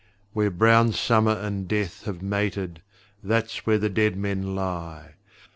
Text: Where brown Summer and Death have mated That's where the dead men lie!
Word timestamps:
Where 0.33 0.49
brown 0.49 0.93
Summer 0.93 1.33
and 1.33 1.67
Death 1.67 2.05
have 2.05 2.23
mated 2.23 2.81
That's 3.21 3.67
where 3.67 3.77
the 3.77 3.87
dead 3.87 4.15
men 4.17 4.55
lie! 4.55 5.11